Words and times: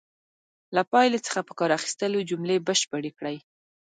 له 0.75 0.81
پایلې 0.91 1.19
څخه 1.27 1.39
په 1.47 1.53
کار 1.59 1.69
اخیستلو 1.77 2.25
جملې 2.29 2.57
بشپړې 2.67 3.11
کړئ. 3.17 3.37